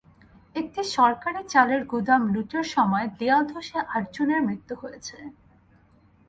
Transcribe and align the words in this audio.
একটি 0.55 0.81
সরকারি 0.95 1.41
চালের 1.53 1.81
গুদাম 1.91 2.21
লুটের 2.33 2.65
সময় 2.75 3.07
দেয়াল 3.19 3.43
ধসে 3.51 3.77
আটজনের 3.95 4.41
মৃত্যু 4.47 4.73
হয়েছে। 4.81 5.17